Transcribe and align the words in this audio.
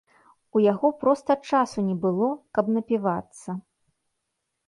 У 0.59 0.61
яго 0.71 0.89
проста 1.01 1.33
часу 1.49 1.83
не 1.91 1.97
было, 2.05 2.29
каб 2.59 2.65
напівацца. 2.77 3.49